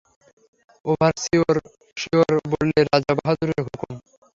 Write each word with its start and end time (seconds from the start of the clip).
Overseer 0.85 1.57
বললে, 2.51 2.79
রাজাবাহাদুরের 2.89 3.61
হুকুম। 3.65 3.93